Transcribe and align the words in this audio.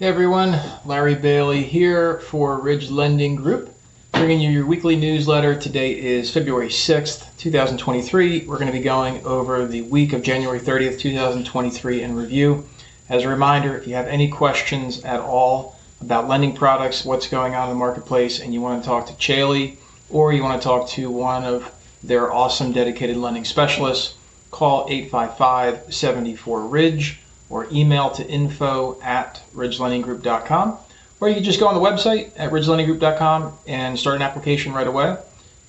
Hey 0.00 0.06
everyone, 0.06 0.58
Larry 0.86 1.14
Bailey 1.14 1.62
here 1.62 2.20
for 2.20 2.58
Ridge 2.58 2.90
Lending 2.90 3.36
Group, 3.36 3.74
bringing 4.12 4.40
you 4.40 4.48
your 4.48 4.64
weekly 4.64 4.96
newsletter. 4.96 5.54
Today 5.54 5.92
is 5.92 6.30
February 6.30 6.70
6th, 6.70 7.36
2023. 7.36 8.46
We're 8.46 8.54
going 8.54 8.72
to 8.72 8.72
be 8.72 8.82
going 8.82 9.22
over 9.26 9.66
the 9.66 9.82
week 9.82 10.14
of 10.14 10.22
January 10.22 10.58
30th, 10.58 10.98
2023 11.00 12.00
in 12.00 12.16
review. 12.16 12.66
As 13.10 13.24
a 13.24 13.28
reminder, 13.28 13.76
if 13.76 13.86
you 13.86 13.92
have 13.92 14.06
any 14.06 14.26
questions 14.30 15.04
at 15.04 15.20
all 15.20 15.78
about 16.00 16.26
lending 16.26 16.54
products, 16.54 17.04
what's 17.04 17.28
going 17.28 17.54
on 17.54 17.64
in 17.64 17.74
the 17.74 17.78
marketplace, 17.78 18.40
and 18.40 18.54
you 18.54 18.62
want 18.62 18.82
to 18.82 18.88
talk 18.88 19.06
to 19.08 19.12
Caeli 19.12 19.76
or 20.08 20.32
you 20.32 20.42
want 20.42 20.62
to 20.62 20.66
talk 20.66 20.88
to 20.88 21.10
one 21.10 21.44
of 21.44 21.70
their 22.02 22.32
awesome 22.32 22.72
dedicated 22.72 23.18
lending 23.18 23.44
specialists, 23.44 24.14
call 24.50 24.86
855 24.88 25.92
74 25.92 26.66
Ridge 26.68 27.20
or 27.50 27.66
email 27.72 28.10
to 28.10 28.26
info 28.26 28.98
at 29.02 29.42
ridgelendinggroup.com. 29.54 30.78
Or 31.20 31.28
you 31.28 31.34
can 31.34 31.44
just 31.44 31.60
go 31.60 31.68
on 31.68 31.74
the 31.74 31.80
website 31.80 32.32
at 32.36 32.50
ridgelendinggroup.com 32.50 33.52
and 33.66 33.98
start 33.98 34.16
an 34.16 34.22
application 34.22 34.72
right 34.72 34.86
away. 34.86 35.18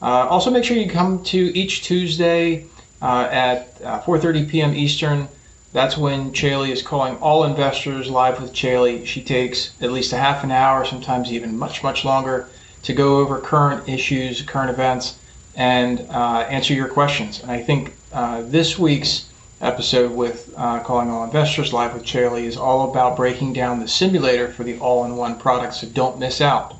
Uh, 0.01 0.27
also, 0.29 0.49
make 0.49 0.63
sure 0.63 0.77
you 0.77 0.89
come 0.89 1.23
to 1.25 1.37
each 1.57 1.83
Tuesday 1.83 2.65
uh, 3.01 3.27
at 3.31 3.81
uh, 3.83 4.01
4:30 4.01 4.49
p.m. 4.49 4.73
Eastern. 4.73 5.27
That's 5.73 5.97
when 5.97 6.31
Caeli 6.31 6.71
is 6.71 6.81
calling 6.81 7.17
all 7.17 7.45
investors 7.45 8.09
live 8.09 8.41
with 8.41 8.53
Caeli. 8.53 9.05
She 9.05 9.23
takes 9.23 9.71
at 9.81 9.91
least 9.91 10.11
a 10.11 10.17
half 10.17 10.43
an 10.43 10.51
hour, 10.51 10.83
sometimes 10.85 11.31
even 11.31 11.57
much, 11.57 11.81
much 11.81 12.03
longer, 12.03 12.49
to 12.83 12.93
go 12.93 13.19
over 13.19 13.39
current 13.39 13.87
issues, 13.87 14.41
current 14.41 14.69
events, 14.69 15.17
and 15.55 16.01
uh, 16.09 16.45
answer 16.49 16.73
your 16.73 16.89
questions. 16.89 17.41
And 17.41 17.51
I 17.51 17.61
think 17.61 17.93
uh, 18.11 18.41
this 18.41 18.77
week's 18.77 19.30
episode 19.61 20.11
with 20.11 20.53
uh, 20.57 20.79
Calling 20.79 21.09
All 21.09 21.23
Investors 21.23 21.71
Live 21.71 21.93
with 21.93 22.03
Caeli 22.03 22.45
is 22.45 22.57
all 22.57 22.89
about 22.89 23.15
breaking 23.15 23.53
down 23.53 23.79
the 23.79 23.87
simulator 23.87 24.47
for 24.47 24.63
the 24.63 24.77
all 24.79 25.05
in 25.05 25.15
one 25.15 25.37
product, 25.37 25.75
so 25.75 25.87
don't 25.87 26.19
miss 26.19 26.41
out. 26.41 26.75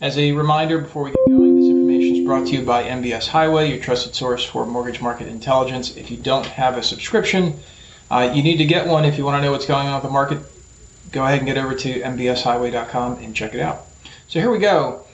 As 0.00 0.16
a 0.16 0.32
reminder, 0.32 0.78
before 0.78 1.02
we 1.02 1.10
get 1.10 1.18
going, 1.28 1.56
this 1.56 1.68
information 1.68 2.16
is 2.16 2.26
brought 2.26 2.46
to 2.46 2.52
you 2.52 2.62
by 2.62 2.84
MBS 2.84 3.26
Highway, 3.26 3.70
your 3.70 3.78
trusted 3.78 4.14
source 4.14 4.44
for 4.44 4.64
mortgage 4.64 5.00
market 5.00 5.28
intelligence. 5.28 5.96
If 5.96 6.10
you 6.10 6.16
don't 6.16 6.46
have 6.46 6.76
a 6.76 6.82
subscription, 6.82 7.58
uh, 8.10 8.32
you 8.34 8.42
need 8.42 8.58
to 8.58 8.64
get 8.64 8.86
one 8.86 9.04
if 9.04 9.18
you 9.18 9.24
want 9.24 9.38
to 9.38 9.42
know 9.42 9.52
what's 9.52 9.66
going 9.66 9.88
on 9.88 9.94
with 9.94 10.04
the 10.04 10.10
market. 10.10 10.38
Go 11.10 11.24
ahead 11.24 11.38
and 11.38 11.46
get 11.46 11.58
over 11.58 11.74
to 11.74 12.00
mbshighway.com 12.00 13.18
and 13.18 13.34
check 13.34 13.54
it 13.54 13.60
out. 13.60 13.86
So 14.28 14.40
here 14.40 14.50
we 14.50 14.58
go. 14.58 15.04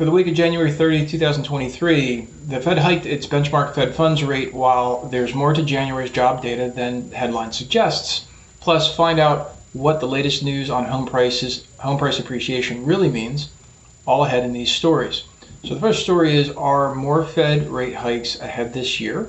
For 0.00 0.06
the 0.06 0.12
week 0.12 0.28
of 0.28 0.34
January 0.34 0.72
30, 0.72 1.04
2023, 1.08 2.26
the 2.46 2.58
Fed 2.62 2.78
hiked 2.78 3.04
its 3.04 3.26
benchmark 3.26 3.74
Fed 3.74 3.94
funds 3.94 4.24
rate 4.24 4.54
while 4.54 5.04
there's 5.04 5.34
more 5.34 5.52
to 5.52 5.62
January's 5.62 6.10
job 6.10 6.40
data 6.40 6.72
than 6.74 7.10
headline 7.10 7.52
suggests. 7.52 8.24
Plus, 8.60 8.96
find 8.96 9.20
out 9.20 9.56
what 9.74 10.00
the 10.00 10.08
latest 10.08 10.42
news 10.42 10.70
on 10.70 10.86
home 10.86 11.04
prices, 11.04 11.66
home 11.80 11.98
price 11.98 12.18
appreciation 12.18 12.86
really 12.86 13.10
means, 13.10 13.50
all 14.06 14.24
ahead 14.24 14.42
in 14.42 14.54
these 14.54 14.72
stories. 14.72 15.24
So 15.64 15.74
the 15.74 15.80
first 15.80 16.02
story 16.02 16.34
is 16.34 16.48
are 16.52 16.94
more 16.94 17.22
Fed 17.22 17.68
rate 17.68 17.96
hikes 17.96 18.40
ahead 18.40 18.72
this 18.72 19.00
year? 19.00 19.28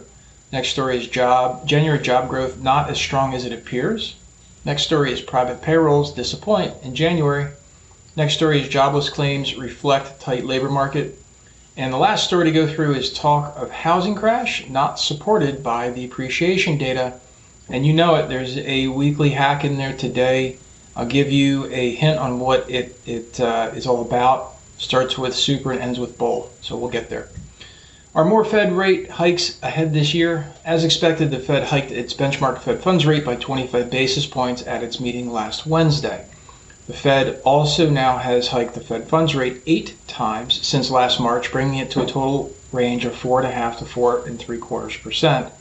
Next 0.53 0.69
story 0.69 0.97
is 0.97 1.07
job 1.07 1.67
January 1.67 2.01
job 2.01 2.29
growth 2.29 2.61
not 2.61 2.89
as 2.89 2.97
strong 2.97 3.33
as 3.33 3.43
it 3.43 3.51
appears. 3.51 4.15
Next 4.63 4.83
story 4.83 5.11
is 5.11 5.19
private 5.19 5.61
payrolls 5.61 6.13
disappoint 6.13 6.75
in 6.81 6.95
January. 6.95 7.47
Next 8.17 8.33
story 8.33 8.61
is 8.61 8.67
jobless 8.67 9.09
claims 9.09 9.55
reflect 9.55 10.19
tight 10.19 10.43
labor 10.43 10.69
market. 10.69 11.17
And 11.77 11.93
the 11.93 11.97
last 11.97 12.25
story 12.25 12.43
to 12.43 12.51
go 12.51 12.67
through 12.67 12.95
is 12.95 13.13
talk 13.13 13.55
of 13.55 13.71
housing 13.71 14.15
crash 14.15 14.67
not 14.69 14.99
supported 14.99 15.63
by 15.63 15.91
the 15.91 16.03
appreciation 16.03 16.77
data. 16.77 17.13
And 17.69 17.85
you 17.85 17.93
know 17.93 18.15
it, 18.15 18.27
there's 18.27 18.57
a 18.57 18.89
weekly 18.89 19.29
hack 19.29 19.63
in 19.63 19.77
there 19.77 19.95
today. 19.95 20.57
I'll 20.93 21.05
give 21.05 21.31
you 21.31 21.67
a 21.71 21.95
hint 21.95 22.19
on 22.19 22.41
what 22.41 22.69
it, 22.69 22.99
it 23.05 23.39
uh, 23.39 23.71
is 23.73 23.87
all 23.87 24.01
about. 24.01 24.55
Starts 24.77 25.17
with 25.17 25.33
super 25.33 25.71
and 25.71 25.79
ends 25.79 25.97
with 25.97 26.17
bull. 26.17 26.51
So 26.59 26.75
we'll 26.75 26.89
get 26.89 27.09
there. 27.09 27.29
Are 28.13 28.25
more 28.25 28.43
Fed 28.43 28.73
rate 28.73 29.09
hikes 29.09 29.57
ahead 29.63 29.93
this 29.93 30.13
year? 30.13 30.51
As 30.65 30.83
expected, 30.83 31.31
the 31.31 31.39
Fed 31.39 31.63
hiked 31.63 31.91
its 31.91 32.13
benchmark 32.13 32.59
Fed 32.59 32.81
funds 32.81 33.05
rate 33.05 33.23
by 33.23 33.35
25 33.35 33.89
basis 33.89 34.25
points 34.25 34.67
at 34.67 34.83
its 34.83 34.99
meeting 34.99 35.31
last 35.31 35.65
Wednesday. 35.65 36.25
The 36.87 36.93
Fed 36.93 37.39
also 37.45 37.89
now 37.89 38.17
has 38.17 38.47
hiked 38.47 38.73
the 38.73 38.81
Fed 38.81 39.07
funds 39.07 39.35
rate 39.35 39.61
eight 39.67 39.95
times 40.07 40.65
since 40.65 40.89
last 40.89 41.19
March, 41.19 41.51
bringing 41.51 41.77
it 41.77 41.91
to 41.91 42.01
a 42.01 42.07
total 42.07 42.51
range 42.71 43.05
of 43.05 43.15
four 43.15 43.39
and 43.39 43.47
a 43.47 43.51
half 43.51 43.77
to 43.79 43.85
four 43.85 44.25
and 44.25 44.39
three 44.39 44.57
quarters 44.57 44.97
percent. 44.97 45.51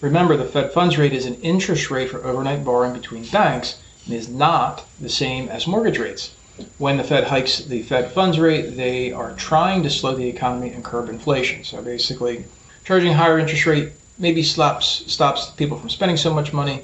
Remember, 0.00 0.36
the 0.36 0.44
Fed 0.44 0.72
funds 0.72 0.98
rate 0.98 1.12
is 1.12 1.24
an 1.24 1.40
interest 1.40 1.90
rate 1.90 2.10
for 2.10 2.24
overnight 2.24 2.64
borrowing 2.64 2.92
between 2.92 3.24
banks 3.26 3.78
and 4.04 4.14
is 4.14 4.28
not 4.28 4.84
the 5.00 5.08
same 5.08 5.48
as 5.48 5.68
mortgage 5.68 5.98
rates. 5.98 6.32
When 6.78 6.96
the 6.96 7.04
Fed 7.04 7.24
hikes 7.24 7.58
the 7.58 7.82
Fed 7.82 8.10
funds 8.10 8.38
rate, 8.38 8.76
they 8.76 9.12
are 9.12 9.34
trying 9.34 9.84
to 9.84 9.90
slow 9.90 10.16
the 10.16 10.28
economy 10.28 10.70
and 10.72 10.84
curb 10.84 11.08
inflation. 11.08 11.62
So 11.62 11.80
basically, 11.80 12.44
charging 12.84 13.12
higher 13.12 13.38
interest 13.38 13.66
rate 13.66 13.92
maybe 14.18 14.42
stops 14.42 15.04
stops 15.06 15.50
people 15.50 15.78
from 15.78 15.90
spending 15.90 16.16
so 16.16 16.34
much 16.34 16.52
money. 16.52 16.82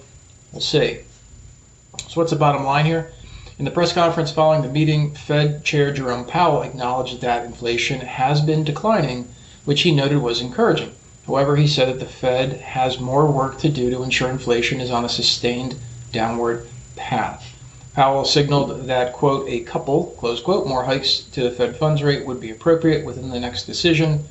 We'll 0.52 0.60
see. 0.60 1.00
So 2.08 2.20
what's 2.20 2.30
the 2.30 2.38
bottom 2.38 2.64
line 2.64 2.86
here? 2.86 3.10
In 3.58 3.66
the 3.66 3.70
press 3.70 3.92
conference 3.92 4.30
following 4.30 4.62
the 4.62 4.68
meeting, 4.68 5.12
Fed 5.12 5.62
Chair 5.62 5.92
Jerome 5.92 6.24
Powell 6.24 6.62
acknowledged 6.62 7.20
that 7.20 7.44
inflation 7.44 8.00
has 8.00 8.40
been 8.40 8.64
declining, 8.64 9.28
which 9.66 9.82
he 9.82 9.92
noted 9.94 10.22
was 10.22 10.40
encouraging. 10.40 10.92
However, 11.26 11.56
he 11.56 11.66
said 11.66 11.88
that 11.88 12.00
the 12.00 12.06
Fed 12.06 12.54
has 12.54 12.98
more 12.98 13.30
work 13.30 13.58
to 13.58 13.68
do 13.68 13.90
to 13.90 14.02
ensure 14.02 14.30
inflation 14.30 14.80
is 14.80 14.90
on 14.90 15.04
a 15.04 15.08
sustained 15.08 15.74
downward 16.12 16.66
path. 16.96 17.44
Powell 17.94 18.24
signaled 18.24 18.86
that, 18.86 19.12
quote, 19.12 19.46
a 19.46 19.60
couple, 19.60 20.16
close 20.18 20.40
quote, 20.40 20.66
more 20.66 20.84
hikes 20.84 21.18
to 21.32 21.42
the 21.42 21.50
Fed 21.50 21.76
funds 21.76 22.02
rate 22.02 22.24
would 22.24 22.40
be 22.40 22.50
appropriate 22.50 23.04
within 23.04 23.28
the 23.28 23.38
next 23.38 23.64
decision, 23.64 24.24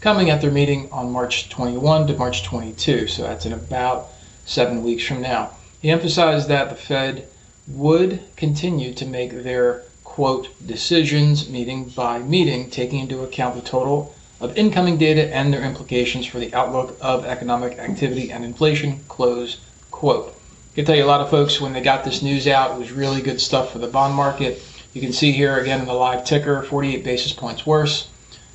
coming 0.00 0.30
at 0.30 0.40
their 0.40 0.50
meeting 0.50 0.88
on 0.90 1.12
March 1.12 1.50
21 1.50 2.06
to 2.06 2.16
March 2.16 2.42
22. 2.42 3.06
So 3.06 3.22
that's 3.22 3.44
in 3.44 3.52
about 3.52 4.08
seven 4.46 4.82
weeks 4.82 5.04
from 5.04 5.20
now. 5.20 5.50
He 5.82 5.90
emphasized 5.90 6.48
that 6.48 6.70
the 6.70 6.74
Fed 6.74 7.28
would 7.68 8.20
continue 8.36 8.92
to 8.94 9.06
make 9.06 9.42
their 9.42 9.82
quote 10.04 10.48
decisions 10.66 11.48
meeting 11.48 11.84
by 11.84 12.18
meeting, 12.18 12.68
taking 12.68 12.98
into 13.00 13.22
account 13.22 13.54
the 13.54 13.62
total 13.62 14.14
of 14.40 14.58
incoming 14.58 14.98
data 14.98 15.32
and 15.34 15.52
their 15.52 15.62
implications 15.62 16.26
for 16.26 16.38
the 16.38 16.52
outlook 16.52 16.96
of 17.00 17.24
economic 17.24 17.78
activity 17.78 18.30
and 18.32 18.44
inflation, 18.44 18.98
close 19.08 19.60
quote. 19.90 20.34
I 20.72 20.74
can 20.74 20.84
tell 20.84 20.96
you 20.96 21.04
a 21.04 21.06
lot 21.06 21.20
of 21.20 21.30
folks 21.30 21.60
when 21.60 21.72
they 21.72 21.80
got 21.80 22.04
this 22.04 22.22
news 22.22 22.48
out, 22.48 22.72
it 22.72 22.78
was 22.78 22.92
really 22.92 23.22
good 23.22 23.40
stuff 23.40 23.72
for 23.72 23.78
the 23.78 23.86
bond 23.86 24.14
market. 24.14 24.62
You 24.92 25.00
can 25.00 25.12
see 25.12 25.30
here 25.32 25.58
again 25.58 25.80
in 25.80 25.86
the 25.86 25.94
live 25.94 26.24
ticker, 26.24 26.62
48 26.62 27.04
basis 27.04 27.32
points 27.32 27.64
worse. 27.64 28.08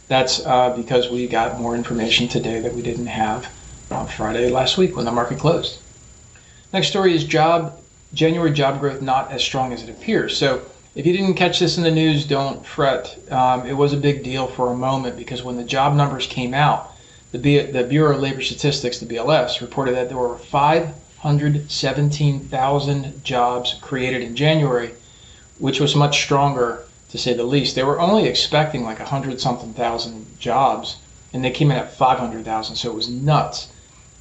That's 0.07 0.45
uh, 0.45 0.75
because 0.75 1.09
we 1.09 1.27
got 1.27 1.59
more 1.59 1.75
information 1.75 2.27
today 2.27 2.59
that 2.59 2.73
we 2.73 2.81
didn't 2.81 3.07
have 3.07 3.47
on 3.89 4.07
Friday 4.07 4.49
last 4.49 4.77
week 4.77 4.95
when 4.95 5.05
the 5.05 5.11
market 5.11 5.39
closed. 5.39 5.79
Next 6.73 6.89
story 6.89 7.15
is 7.15 7.23
job 7.23 7.79
January 8.13 8.51
job 8.51 8.79
growth 8.79 9.01
not 9.01 9.31
as 9.31 9.43
strong 9.43 9.73
as 9.73 9.83
it 9.83 9.89
appears. 9.89 10.37
So 10.37 10.61
if 10.95 11.05
you 11.05 11.13
didn't 11.13 11.35
catch 11.35 11.59
this 11.59 11.77
in 11.77 11.83
the 11.83 11.91
news, 11.91 12.25
don't 12.25 12.65
fret. 12.65 13.17
Um, 13.31 13.67
it 13.67 13.77
was 13.77 13.93
a 13.93 13.97
big 13.97 14.23
deal 14.23 14.47
for 14.47 14.71
a 14.71 14.75
moment 14.75 15.15
because 15.15 15.43
when 15.43 15.57
the 15.57 15.63
job 15.63 15.95
numbers 15.95 16.25
came 16.25 16.53
out, 16.53 16.93
the, 17.31 17.37
B- 17.37 17.61
the 17.61 17.83
Bureau 17.83 18.15
of 18.15 18.21
Labor 18.21 18.41
Statistics, 18.41 18.99
the 18.99 19.05
BLS, 19.05 19.61
reported 19.61 19.95
that 19.95 20.09
there 20.09 20.17
were 20.17 20.37
517,000 20.37 23.23
jobs 23.23 23.75
created 23.81 24.21
in 24.21 24.35
January, 24.35 24.91
which 25.59 25.79
was 25.79 25.95
much 25.95 26.23
stronger 26.23 26.85
to 27.09 27.17
say 27.17 27.33
the 27.33 27.43
least. 27.43 27.75
They 27.75 27.83
were 27.83 27.99
only 27.99 28.25
expecting 28.25 28.83
like 28.83 28.99
100 28.99 29.39
something 29.39 29.73
thousand 29.73 30.39
jobs, 30.39 30.97
and 31.33 31.43
they 31.43 31.51
came 31.51 31.69
in 31.69 31.77
at 31.77 31.93
500,000, 31.93 32.75
so 32.75 32.89
it 32.89 32.95
was 32.95 33.09
nuts. 33.09 33.67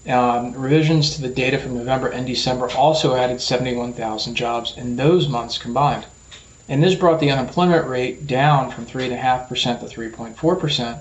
Um, 0.09 0.53
revisions 0.53 1.17
to 1.17 1.23
the 1.23 1.29
data 1.29 1.59
from 1.59 1.77
November 1.77 2.09
and 2.09 2.27
December 2.27 2.71
also 2.71 3.17
added 3.17 3.41
71,000 3.41 4.37
jobs 4.37 4.77
in 4.77 4.95
those 4.95 5.29
months 5.29 5.59
combined. 5.59 6.07
And 6.69 6.83
this 6.83 6.95
brought 6.95 7.19
the 7.19 7.31
unemployment 7.31 7.89
rate 7.89 8.27
down 8.27 8.71
from 8.71 8.87
3.5% 8.87 9.81
to 9.81 9.87
3.4%, 9.87 11.01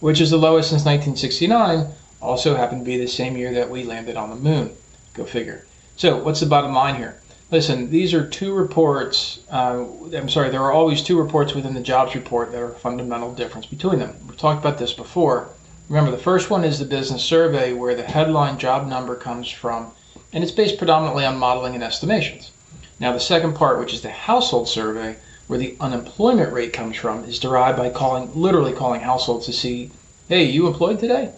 which 0.00 0.20
is 0.20 0.30
the 0.30 0.36
lowest 0.36 0.70
since 0.70 0.84
1969, 0.84 1.88
also 2.20 2.56
happened 2.56 2.80
to 2.80 2.84
be 2.84 2.96
the 2.96 3.08
same 3.08 3.36
year 3.36 3.52
that 3.52 3.70
we 3.70 3.82
landed 3.82 4.16
on 4.16 4.30
the 4.30 4.36
moon. 4.36 4.70
Go 5.14 5.24
figure. 5.24 5.66
So, 5.96 6.16
what's 6.18 6.40
the 6.40 6.46
bottom 6.46 6.74
line 6.74 6.96
here? 6.96 7.20
Listen, 7.50 7.90
these 7.90 8.14
are 8.14 8.26
two 8.26 8.52
reports. 8.52 9.40
Uh, 9.50 9.84
I'm 10.12 10.28
sorry, 10.28 10.50
there 10.50 10.62
are 10.62 10.72
always 10.72 11.02
two 11.02 11.18
reports 11.18 11.54
within 11.54 11.74
the 11.74 11.80
jobs 11.80 12.14
report 12.14 12.50
that 12.50 12.60
are 12.60 12.72
a 12.72 12.74
fundamental 12.74 13.32
difference 13.32 13.66
between 13.66 14.00
them. 14.00 14.16
We've 14.26 14.36
talked 14.36 14.60
about 14.60 14.78
this 14.78 14.92
before. 14.92 15.50
Remember, 15.88 16.10
the 16.10 16.16
first 16.16 16.48
one 16.48 16.64
is 16.64 16.78
the 16.78 16.86
business 16.86 17.22
survey, 17.22 17.74
where 17.74 17.94
the 17.94 18.04
headline 18.04 18.58
job 18.58 18.86
number 18.88 19.14
comes 19.14 19.50
from, 19.50 19.90
and 20.32 20.42
it's 20.42 20.52
based 20.52 20.78
predominantly 20.78 21.26
on 21.26 21.36
modeling 21.36 21.74
and 21.74 21.84
estimations. 21.84 22.52
Now, 22.98 23.12
the 23.12 23.20
second 23.20 23.54
part, 23.54 23.78
which 23.78 23.92
is 23.92 24.00
the 24.00 24.10
household 24.10 24.66
survey, 24.66 25.16
where 25.46 25.58
the 25.58 25.76
unemployment 25.80 26.54
rate 26.54 26.72
comes 26.72 26.96
from, 26.96 27.24
is 27.24 27.38
derived 27.38 27.76
by 27.76 27.90
calling, 27.90 28.30
literally 28.34 28.72
calling 28.72 29.02
households 29.02 29.44
to 29.44 29.52
see, 29.52 29.90
hey, 30.28 30.44
you 30.44 30.66
employed 30.66 31.00
today? 31.00 31.32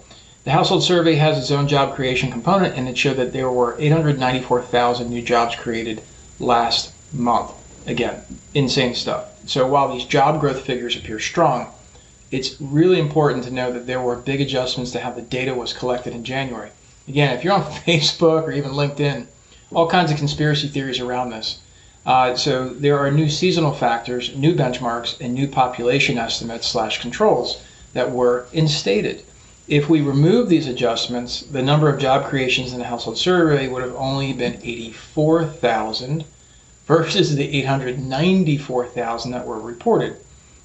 The 0.45 0.53
household 0.53 0.85
survey 0.85 1.17
has 1.17 1.37
its 1.37 1.51
own 1.51 1.67
job 1.67 1.97
creation 1.97 2.31
component, 2.31 2.77
and 2.77 2.89
it 2.89 2.97
showed 2.97 3.17
that 3.17 3.33
there 3.33 3.51
were 3.51 3.75
894,000 3.81 5.11
new 5.11 5.23
jobs 5.23 5.57
created 5.57 6.03
last 6.39 6.93
month. 7.13 7.51
Again, 7.89 8.23
insane 8.55 8.95
stuff. 8.95 9.29
So 9.49 9.67
while 9.67 9.93
these 9.93 10.05
job 10.05 10.41
growth 10.41 10.61
figures 10.61 10.97
appear 10.97 11.19
strong, 11.19 11.73
it's 12.31 12.61
really 12.61 12.99
important 12.99 13.44
to 13.44 13.50
know 13.50 13.73
that 13.73 13.87
there 13.87 14.00
were 14.00 14.17
big 14.17 14.40
adjustments 14.40 14.90
to 14.93 15.00
how 15.00 15.11
the 15.11 15.23
data 15.23 15.55
was 15.55 15.73
collected 15.73 16.12
in 16.12 16.25
January. 16.25 16.70
Again, 17.08 17.37
if 17.37 17.44
you're 17.44 17.52
on 17.52 17.62
Facebook 17.87 18.43
or 18.43 18.52
even 18.52 18.73
LinkedIn, 18.73 19.26
all 19.73 19.88
kinds 19.88 20.11
of 20.11 20.19
conspiracy 20.19 20.69
theories 20.69 21.00
around 21.00 21.31
this. 21.31 21.58
Uh, 22.05 22.37
so 22.37 22.69
there 22.69 22.99
are 22.99 23.11
new 23.11 23.28
seasonal 23.28 23.73
factors, 23.73 24.34
new 24.37 24.55
benchmarks, 24.55 25.20
and 25.20 25.34
new 25.34 25.49
population 25.49 26.19
estimates 26.19 26.69
slash 26.69 27.00
controls 27.00 27.61
that 27.94 28.12
were 28.12 28.46
instated. 28.52 29.23
If 29.69 29.88
we 29.88 30.00
remove 30.00 30.49
these 30.49 30.69
adjustments, 30.69 31.43
the 31.43 31.62
number 31.62 31.88
of 31.88 31.99
job 31.99 32.26
creations 32.26 32.73
in 32.73 32.78
the 32.78 32.84
household 32.84 33.19
survey 33.19 33.67
would 33.67 33.82
have 33.82 33.96
only 33.96 34.32
been 34.32 34.61
84,000 34.62 36.25
versus 36.87 37.34
the 37.34 37.58
894,000 37.58 39.32
that 39.32 39.46
were 39.46 39.58
reported. 39.58 40.17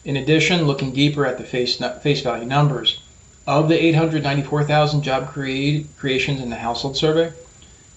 In 0.03 0.17
addition, 0.17 0.65
looking 0.65 0.93
deeper 0.93 1.27
at 1.27 1.37
the 1.37 1.43
face, 1.43 1.75
face 2.01 2.21
value 2.21 2.45
numbers, 2.45 3.01
of 3.45 3.69
the 3.69 3.79
894,000 3.79 5.03
job 5.03 5.27
create, 5.27 5.85
creations 5.95 6.41
in 6.41 6.49
the 6.49 6.55
household 6.55 6.97
survey, 6.97 7.31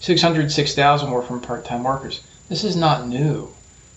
606,000 0.01 1.11
were 1.11 1.23
from 1.23 1.41
part-time 1.41 1.83
workers. 1.83 2.21
This 2.51 2.63
is 2.63 2.77
not 2.77 3.09
new. 3.09 3.49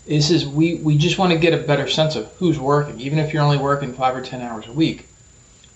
This 0.05 0.31
is 0.31 0.47
we, 0.47 0.75
we 0.75 0.97
just 0.97 1.17
want 1.17 1.33
to 1.33 1.37
get 1.37 1.53
a 1.53 1.57
better 1.57 1.85
sense 1.85 2.15
of 2.15 2.31
who's 2.39 2.57
working, 2.57 2.97
even 3.01 3.19
if 3.19 3.33
you're 3.33 3.43
only 3.43 3.57
working 3.57 3.91
five 3.91 4.15
or 4.15 4.21
ten 4.21 4.41
hours 4.41 4.67
a 4.67 4.71
week. 4.71 5.09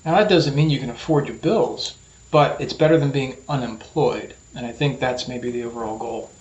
Now, 0.05 0.15
that 0.15 0.29
doesn't 0.29 0.55
mean 0.55 0.69
you 0.69 0.79
can 0.79 0.89
afford 0.89 1.27
your 1.27 1.35
bills, 1.35 1.95
but 2.31 2.61
it's 2.61 2.71
better 2.71 2.97
than 2.97 3.11
being 3.11 3.35
unemployed. 3.49 4.35
And 4.55 4.65
I 4.65 4.71
think 4.71 5.01
that's 5.01 5.27
maybe 5.27 5.51
the 5.51 5.65
overall 5.65 5.97
goal. 5.97 6.31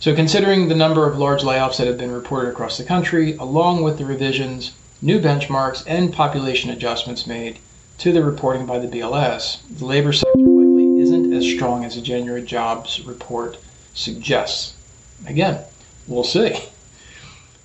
So, 0.00 0.12
considering 0.12 0.66
the 0.66 0.74
number 0.74 1.08
of 1.08 1.18
large 1.18 1.42
layoffs 1.42 1.76
that 1.76 1.86
have 1.86 1.98
been 1.98 2.10
reported 2.10 2.48
across 2.48 2.78
the 2.78 2.84
country, 2.84 3.36
along 3.36 3.84
with 3.84 3.98
the 3.98 4.06
revisions, 4.06 4.72
new 5.02 5.20
benchmarks, 5.20 5.82
and 5.86 6.12
population 6.12 6.70
adjustments 6.70 7.26
made 7.26 7.58
to 7.98 8.12
the 8.12 8.24
reporting 8.24 8.66
by 8.66 8.78
the 8.78 8.88
BLS, 8.88 9.58
the 9.78 9.84
labor 9.84 10.12
sector 10.12 10.38
likely 10.38 11.00
isn't 11.00 11.32
as 11.32 11.46
strong 11.46 11.84
as 11.84 11.96
the 11.96 12.00
January 12.00 12.42
jobs 12.42 13.00
report 13.04 13.58
suggests. 13.92 14.74
Again, 15.26 15.62
we'll 16.08 16.24
see. 16.24 16.56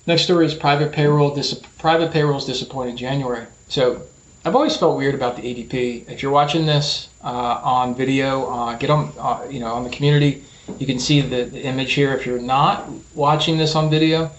Next 0.06 0.22
story 0.22 0.46
is 0.46 0.54
private 0.54 0.92
payroll. 0.92 1.34
Dis- 1.34 1.60
private 1.78 2.12
payrolls 2.12 2.46
disappointing 2.46 2.96
January. 2.96 3.46
So 3.68 4.02
I've 4.44 4.54
always 4.54 4.76
felt 4.76 4.96
weird 4.96 5.14
about 5.14 5.36
the 5.36 5.42
ADP. 5.42 6.08
If 6.08 6.22
you're 6.22 6.32
watching 6.32 6.66
this 6.66 7.08
uh, 7.24 7.60
on 7.62 7.94
video, 7.94 8.46
uh, 8.46 8.76
get 8.76 8.90
on, 8.90 9.12
uh, 9.18 9.46
you 9.50 9.58
know, 9.58 9.72
on 9.72 9.84
the 9.84 9.90
community. 9.90 10.44
You 10.78 10.86
can 10.86 10.98
see 10.98 11.20
the, 11.20 11.44
the, 11.44 11.62
image 11.62 11.94
here. 11.94 12.12
If 12.12 12.26
you're 12.26 12.40
not 12.40 12.88
watching 13.14 13.56
this 13.56 13.74
on 13.74 13.88
video 13.88 14.30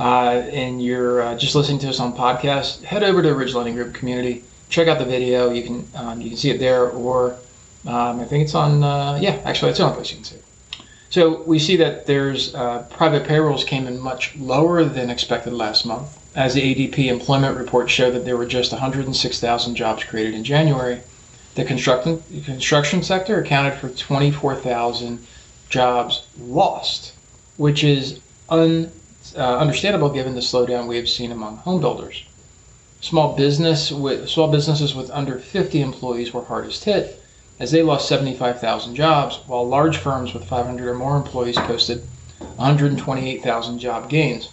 uh, 0.00 0.48
and 0.50 0.82
you're 0.82 1.20
uh, 1.20 1.36
just 1.36 1.54
listening 1.54 1.78
to 1.80 1.88
us 1.88 2.00
on 2.00 2.16
podcast, 2.16 2.82
head 2.82 3.02
over 3.02 3.22
to 3.22 3.34
Ridge 3.34 3.54
Lending 3.54 3.74
Group 3.74 3.92
community. 3.92 4.42
Check 4.70 4.88
out 4.88 4.98
the 4.98 5.04
video. 5.04 5.50
You 5.50 5.62
can 5.62 5.88
um, 5.94 6.20
you 6.20 6.30
can 6.30 6.38
see 6.38 6.50
it 6.50 6.58
there, 6.58 6.88
or 6.88 7.34
um, 7.86 8.20
I 8.20 8.24
think 8.24 8.44
it's 8.44 8.54
on. 8.54 8.82
Uh, 8.82 9.18
yeah, 9.20 9.42
actually, 9.44 9.72
it's 9.72 9.80
only 9.80 9.94
place 9.96 10.10
you 10.10 10.16
can 10.16 10.24
see 10.24 10.36
it. 10.36 10.44
So 11.10 11.42
we 11.42 11.58
see 11.58 11.76
that 11.76 12.06
there's 12.06 12.52
private 12.52 13.26
payrolls 13.26 13.64
came 13.64 13.86
in 13.86 13.98
much 14.00 14.36
lower 14.36 14.84
than 14.84 15.10
expected 15.10 15.52
last 15.52 15.84
month 15.84 16.16
as 16.34 16.54
the 16.54 16.62
ADP 16.62 17.06
employment 17.06 17.58
report 17.58 17.90
showed 17.90 18.12
that 18.12 18.24
there 18.24 18.36
were 18.36 18.46
just 18.46 18.72
106,000 18.72 19.74
jobs 19.74 20.04
created 20.04 20.34
in 20.34 20.44
January. 20.44 21.00
The 21.56 21.64
construction, 21.64 22.22
construction 22.44 23.02
sector 23.02 23.40
accounted 23.40 23.74
for 23.74 23.88
24,000 23.88 25.26
jobs 25.68 26.26
lost, 26.38 27.12
which 27.56 27.82
is 27.82 28.20
un, 28.48 28.92
uh, 29.36 29.58
understandable 29.58 30.10
given 30.10 30.34
the 30.34 30.40
slowdown 30.40 30.86
we 30.86 30.96
have 30.96 31.08
seen 31.08 31.32
among 31.32 31.58
home 31.58 31.80
builders. 31.80 32.24
Small 33.00 33.34
business 33.34 33.90
with 33.90 34.28
small 34.28 34.48
businesses 34.48 34.94
with 34.94 35.10
under 35.10 35.38
50 35.38 35.80
employees 35.80 36.34
were 36.34 36.44
hardest 36.44 36.84
hit, 36.84 37.22
as 37.58 37.70
they 37.70 37.82
lost 37.82 38.08
75,000 38.08 38.94
jobs, 38.94 39.40
while 39.46 39.66
large 39.66 39.96
firms 39.96 40.34
with 40.34 40.44
500 40.44 40.86
or 40.88 40.94
more 40.94 41.16
employees 41.16 41.56
posted 41.56 42.02
128,000 42.56 43.78
job 43.78 44.08
gains. 44.08 44.48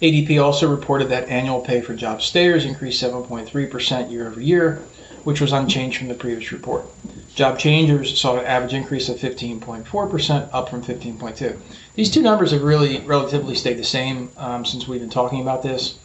ADP 0.00 0.42
also 0.42 0.68
reported 0.68 1.08
that 1.08 1.28
annual 1.28 1.60
pay 1.60 1.80
for 1.80 1.94
job 1.94 2.22
stayers 2.22 2.64
increased 2.64 3.02
7.3% 3.02 4.10
year 4.10 4.26
over 4.26 4.40
year, 4.40 4.82
which 5.24 5.40
was 5.40 5.52
unchanged 5.52 5.98
from 5.98 6.08
the 6.08 6.14
previous 6.14 6.50
report. 6.50 6.84
Job 7.34 7.58
changers 7.58 8.20
saw 8.20 8.36
an 8.36 8.44
average 8.44 8.74
increase 8.74 9.08
of 9.08 9.16
15.4%, 9.16 10.50
up 10.52 10.68
from 10.68 10.82
15.2. 10.82 11.56
These 11.94 12.10
two 12.10 12.20
numbers 12.20 12.50
have 12.50 12.62
really 12.62 12.98
relatively 13.00 13.54
stayed 13.54 13.78
the 13.78 13.84
same 13.84 14.28
um, 14.36 14.66
since 14.66 14.86
we've 14.86 15.00
been 15.00 15.08
talking 15.08 15.40
about 15.40 15.62
this. 15.62 15.98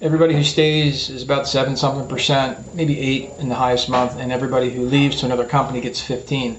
Everybody 0.00 0.34
who 0.34 0.42
stays 0.42 1.08
is 1.08 1.22
about 1.22 1.46
seven 1.46 1.76
something 1.76 2.08
percent, 2.08 2.74
maybe 2.74 2.98
eight 2.98 3.30
in 3.38 3.48
the 3.48 3.54
highest 3.54 3.88
month, 3.88 4.18
and 4.18 4.32
everybody 4.32 4.70
who 4.70 4.84
leaves 4.84 5.20
to 5.20 5.26
another 5.26 5.46
company 5.46 5.80
gets 5.80 6.00
15. 6.00 6.58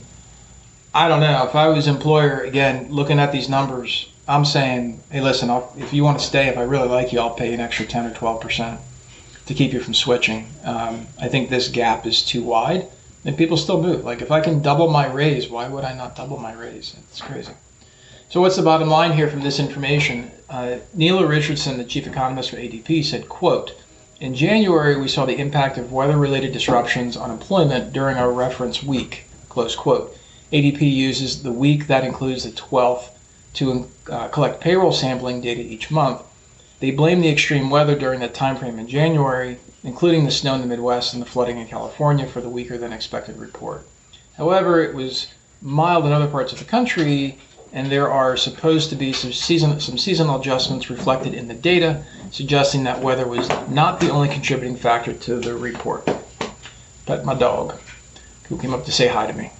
I 0.93 1.07
don't 1.09 1.19
know. 1.19 1.45
If 1.45 1.53
I 1.53 1.67
was 1.67 1.87
employer, 1.87 2.39
again, 2.39 2.87
looking 2.89 3.19
at 3.19 3.33
these 3.33 3.49
numbers, 3.49 4.09
I'm 4.27 4.45
saying, 4.45 5.01
hey, 5.11 5.21
listen, 5.21 5.49
I'll, 5.49 5.73
if 5.77 5.93
you 5.93 6.03
want 6.03 6.17
to 6.19 6.25
stay, 6.25 6.47
if 6.47 6.57
I 6.57 6.63
really 6.63 6.87
like 6.87 7.11
you, 7.11 7.19
I'll 7.19 7.35
pay 7.35 7.53
an 7.53 7.59
extra 7.59 7.85
10 7.85 8.05
or 8.05 8.13
12 8.13 8.41
percent 8.41 8.79
to 9.47 9.53
keep 9.53 9.73
you 9.73 9.81
from 9.81 9.93
switching. 9.93 10.47
Um, 10.63 11.07
I 11.19 11.27
think 11.27 11.49
this 11.49 11.67
gap 11.67 12.05
is 12.05 12.23
too 12.23 12.43
wide, 12.43 12.87
and 13.25 13.37
people 13.37 13.57
still 13.57 13.81
move. 13.81 14.03
Like 14.03 14.21
if 14.21 14.31
I 14.31 14.41
can 14.41 14.61
double 14.61 14.89
my 14.89 15.11
raise, 15.11 15.49
why 15.49 15.67
would 15.67 15.83
I 15.83 15.93
not 15.93 16.15
double 16.15 16.37
my 16.37 16.53
raise? 16.53 16.95
It's 17.09 17.21
crazy. 17.21 17.53
So 18.29 18.41
what's 18.41 18.57
the 18.57 18.61
bottom 18.61 18.89
line 18.89 19.13
here 19.13 19.29
from 19.29 19.41
this 19.41 19.59
information? 19.59 20.31
Uh, 20.49 20.77
Neil 20.93 21.25
Richardson, 21.25 21.77
the 21.77 21.83
chief 21.83 22.07
economist 22.07 22.49
for 22.49 22.57
ADP, 22.57 23.03
said, 23.03 23.29
"quote." 23.29 23.73
In 24.19 24.33
January, 24.33 24.99
we 24.99 25.07
saw 25.07 25.25
the 25.25 25.37
impact 25.37 25.77
of 25.77 25.93
weather-related 25.93 26.51
disruptions 26.51 27.15
on 27.15 27.29
employment 27.29 27.93
during 27.93 28.17
our 28.17 28.31
reference 28.31 28.81
week. 28.81 29.25
Close 29.47 29.75
quote. 29.75 30.17
ADP 30.51 30.81
uses 30.81 31.43
the 31.43 31.51
week 31.51 31.87
that 31.87 32.03
includes 32.03 32.43
the 32.43 32.51
12th 32.51 33.09
to 33.53 33.89
uh, 34.09 34.27
collect 34.29 34.61
payroll 34.61 34.91
sampling 34.91 35.41
data 35.41 35.61
each 35.61 35.91
month. 35.91 36.21
They 36.79 36.91
blame 36.91 37.21
the 37.21 37.29
extreme 37.29 37.69
weather 37.71 37.95
during 37.97 38.19
that 38.19 38.35
time 38.35 38.55
frame 38.55 38.77
in 38.77 38.87
January, 38.87 39.57
including 39.83 40.25
the 40.25 40.31
snow 40.31 40.53
in 40.53 40.61
the 40.61 40.67
Midwest 40.67 41.13
and 41.13 41.21
the 41.21 41.25
flooding 41.25 41.57
in 41.57 41.67
California, 41.67 42.27
for 42.27 42.39
the 42.39 42.49
weaker 42.49 42.77
than 42.77 42.93
expected 42.93 43.37
report. 43.37 43.87
However, 44.35 44.81
it 44.81 44.93
was 44.93 45.27
mild 45.61 46.05
in 46.05 46.11
other 46.11 46.27
parts 46.27 46.53
of 46.53 46.59
the 46.59 46.65
country, 46.65 47.39
and 47.73 47.91
there 47.91 48.11
are 48.11 48.37
supposed 48.37 48.91
to 48.91 48.95
be 48.95 49.11
some, 49.11 49.33
season, 49.33 49.79
some 49.79 49.97
seasonal 49.97 50.39
adjustments 50.39 50.89
reflected 50.91 51.33
in 51.33 51.47
the 51.47 51.55
data, 51.55 52.05
suggesting 52.31 52.83
that 52.83 53.01
weather 53.01 53.27
was 53.27 53.49
not 53.69 53.99
the 53.99 54.09
only 54.09 54.29
contributing 54.29 54.77
factor 54.77 55.13
to 55.13 55.39
the 55.39 55.55
report. 55.55 56.07
But 57.07 57.25
my 57.25 57.33
dog, 57.33 57.79
who 58.49 58.59
came 58.59 58.73
up 58.73 58.85
to 58.85 58.91
say 58.91 59.07
hi 59.07 59.25
to 59.25 59.33
me. 59.33 59.51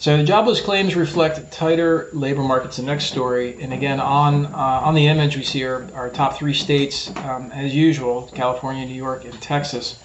So 0.00 0.16
the 0.16 0.22
jobless 0.22 0.60
claims 0.60 0.94
reflect 0.94 1.50
tighter 1.50 2.08
labor 2.12 2.44
markets. 2.44 2.76
The 2.76 2.84
next 2.84 3.06
story, 3.06 3.60
and 3.60 3.72
again 3.72 3.98
on 3.98 4.46
uh, 4.46 4.82
on 4.84 4.94
the 4.94 5.08
image 5.08 5.36
we 5.36 5.42
see 5.42 5.64
our, 5.64 5.88
our 5.92 6.08
top 6.08 6.36
three 6.38 6.54
states 6.54 7.10
um, 7.16 7.50
as 7.50 7.74
usual: 7.74 8.30
California, 8.32 8.86
New 8.86 8.94
York, 8.94 9.24
and 9.24 9.42
Texas. 9.42 9.98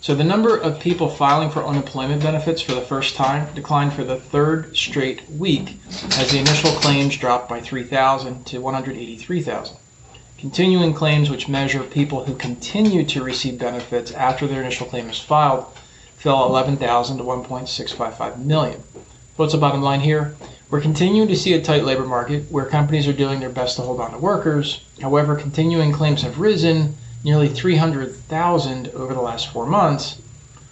So 0.00 0.14
the 0.14 0.24
number 0.24 0.56
of 0.56 0.80
people 0.80 1.10
filing 1.10 1.50
for 1.50 1.62
unemployment 1.62 2.22
benefits 2.22 2.62
for 2.62 2.72
the 2.72 2.80
first 2.80 3.16
time 3.16 3.46
declined 3.54 3.92
for 3.92 4.02
the 4.02 4.16
third 4.16 4.74
straight 4.74 5.28
week, 5.28 5.78
as 6.16 6.30
the 6.30 6.38
initial 6.38 6.70
claims 6.70 7.14
dropped 7.18 7.46
by 7.46 7.60
3,000 7.60 8.46
to 8.46 8.60
183,000. 8.60 9.76
Continuing 10.38 10.94
claims, 10.94 11.28
which 11.28 11.48
measure 11.48 11.82
people 11.82 12.24
who 12.24 12.34
continue 12.34 13.04
to 13.04 13.22
receive 13.22 13.58
benefits 13.58 14.10
after 14.12 14.46
their 14.46 14.62
initial 14.62 14.86
claim 14.86 15.10
is 15.10 15.18
filed, 15.18 15.66
fell 16.16 16.46
11,000 16.46 17.18
to 17.18 17.24
1.655 17.24 18.38
million. 18.38 18.82
What's 19.36 19.52
the 19.52 19.58
bottom 19.58 19.82
line 19.82 19.98
here? 19.98 20.36
We're 20.70 20.80
continuing 20.80 21.26
to 21.26 21.34
see 21.34 21.54
a 21.54 21.60
tight 21.60 21.82
labor 21.82 22.06
market 22.06 22.48
where 22.52 22.64
companies 22.66 23.08
are 23.08 23.12
doing 23.12 23.40
their 23.40 23.48
best 23.50 23.74
to 23.76 23.82
hold 23.82 23.98
on 23.98 24.12
to 24.12 24.18
workers. 24.18 24.84
However, 25.02 25.34
continuing 25.34 25.90
claims 25.90 26.22
have 26.22 26.38
risen 26.38 26.94
nearly 27.24 27.48
300,000 27.48 28.88
over 28.94 29.12
the 29.12 29.20
last 29.20 29.52
four 29.52 29.66
months, 29.66 30.18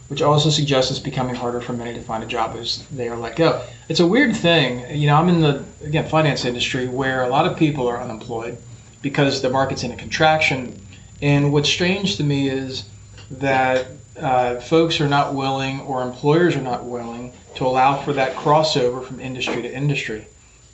which 0.07 0.23
also 0.23 0.49
suggests 0.49 0.93
it's 0.93 1.01
becoming 1.01 1.35
harder 1.35 1.61
for 1.61 1.73
many 1.73 1.93
to 1.93 2.01
find 2.01 2.23
a 2.23 2.27
job 2.27 2.55
as 2.57 2.87
they 2.93 3.09
are 3.09 3.17
let 3.17 3.35
go. 3.35 3.65
It's 3.89 3.99
a 3.99 4.07
weird 4.07 4.37
thing. 4.37 4.89
You 4.97 5.09
know, 5.09 5.17
I'm 5.17 5.29
in 5.29 5.41
the, 5.41 5.65
again, 5.83 6.09
finance 6.09 6.45
industry 6.45 6.87
where 6.87 7.25
a 7.25 7.29
lot 7.29 7.49
of 7.49 7.59
people 7.59 7.89
are 7.89 8.01
unemployed 8.01 8.59
because 9.03 9.43
the 9.43 9.51
market's 9.51 9.83
in 9.83 9.91
a 9.91 9.97
contraction. 9.97 10.81
And 11.21 11.53
what's 11.53 11.69
strange 11.69 12.17
to 12.19 12.23
me 12.23 12.49
is 12.49 12.85
that 13.29 13.89
uh, 14.19 14.61
folks 14.61 15.01
are 15.01 15.09
not 15.09 15.35
willing 15.35 15.81
or 15.81 16.03
employers 16.03 16.57
are 16.57 16.63
not 16.63 16.85
willing 16.85 17.33
to 17.57 17.67
allow 17.67 17.97
for 18.03 18.13
that 18.13 18.35
crossover 18.37 19.05
from 19.05 19.21
industry 19.21 19.63
to 19.63 19.75
industry. 19.75 20.27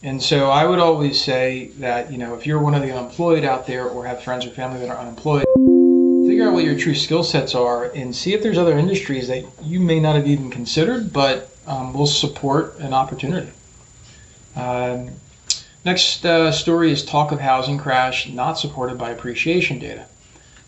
And 0.03 0.23
so 0.23 0.51
I 0.51 0.65
would 0.65 0.79
always 0.79 1.21
say 1.21 1.71
that, 1.79 2.13
you 2.13 2.19
know, 2.19 2.35
if 2.35 2.47
you're 2.47 2.61
one 2.61 2.75
of 2.75 2.83
the 2.83 2.93
unemployed 2.93 3.45
out 3.45 3.67
there 3.67 3.87
or 3.87 4.07
have 4.07 4.23
friends 4.23 4.47
or 4.47 4.51
family 4.51 4.81
that 4.81 4.91
are 4.91 4.99
unemployed, 4.99 5.45
figure 6.27 6.47
out 6.47 6.53
what 6.53 6.65
your 6.65 6.79
true 6.79 6.95
skill 6.95 7.25
sets 7.25 7.55
are 7.55 7.85
and 7.85 8.15
see 8.15 8.33
if 8.33 8.43
there's 8.43 8.59
other 8.59 8.79
industries 8.79 9.27
that 9.29 9.45
you 9.63 9.81
may 9.81 9.99
not 9.99 10.15
have 10.15 10.27
even 10.27 10.51
considered, 10.51 11.13
but 11.13 11.51
um, 11.67 11.93
will 11.93 12.07
support 12.07 12.79
an 12.79 12.93
opportunity. 12.93 13.51
Um, 14.55 15.11
Next 15.85 16.25
uh, 16.27 16.51
story 16.53 16.91
is 16.91 17.05
talk 17.05 17.33
of 17.33 17.41
housing 17.41 17.79
crash 17.79 18.29
not 18.29 18.59
supported 18.59 18.99
by 18.99 19.11
appreciation 19.11 19.79
data. 19.79 20.07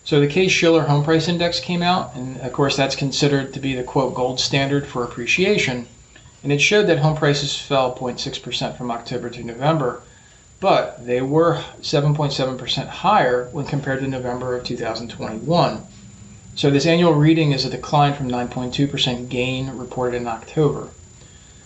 So 0.02 0.18
the 0.18 0.26
Case 0.26 0.50
Shiller 0.50 0.84
Home 0.84 1.04
Price 1.04 1.28
Index 1.28 1.60
came 1.60 1.82
out, 1.82 2.14
and 2.14 2.40
of 2.40 2.52
course 2.52 2.74
that's 2.74 2.96
considered 2.96 3.52
to 3.52 3.60
be 3.60 3.74
the 3.74 3.82
quote 3.82 4.14
gold 4.14 4.40
standard 4.40 4.86
for 4.86 5.04
appreciation. 5.04 5.86
And 6.42 6.50
it 6.50 6.60
showed 6.60 6.86
that 6.86 7.00
home 7.00 7.16
prices 7.16 7.54
fell 7.54 7.94
0.6% 7.94 8.78
from 8.78 8.90
October 8.90 9.28
to 9.28 9.44
November, 9.44 10.02
but 10.58 11.04
they 11.04 11.20
were 11.20 11.62
7.7% 11.82 12.88
higher 12.88 13.48
when 13.52 13.66
compared 13.66 14.00
to 14.00 14.08
November 14.08 14.56
of 14.56 14.64
2021. 14.64 15.86
So 16.54 16.70
this 16.70 16.86
annual 16.86 17.12
reading 17.12 17.52
is 17.52 17.64
a 17.64 17.70
decline 17.70 18.14
from 18.14 18.30
9.2% 18.30 19.28
gain 19.28 19.70
reported 19.76 20.16
in 20.16 20.26
October. 20.26 20.88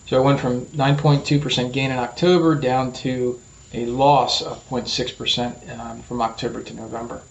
So 0.06 0.20
it 0.20 0.24
went 0.24 0.40
from 0.40 0.66
9.2% 0.66 1.72
gain 1.72 1.90
in 1.92 1.98
October 1.98 2.56
down 2.56 2.92
to 3.04 3.40
a 3.72 3.86
loss 3.86 4.42
of 4.42 4.68
0.6% 4.68 5.78
um, 5.78 6.00
from 6.02 6.20
October 6.20 6.62
to 6.62 6.74
November. 6.74 7.22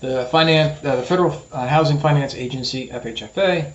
The, 0.00 0.26
finance, 0.30 0.82
uh, 0.84 0.96
the 0.96 1.02
Federal 1.02 1.42
uh, 1.52 1.68
Housing 1.68 1.98
Finance 1.98 2.34
Agency, 2.34 2.88
FHFA, 2.88 3.72